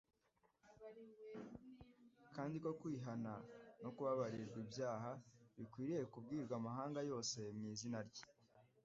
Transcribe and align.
kandi 2.35 2.55
ko 2.63 2.69
kwihana 2.79 3.33
no 3.81 3.89
kubabarirwa 3.95 4.57
ibyaha 4.65 5.11
bikwiriye 5.57 6.03
kubwirwa 6.13 6.53
amahanga 6.59 6.99
yose 7.11 7.39
mu 7.57 7.63
izina 7.73 7.99
iye, 8.09 8.23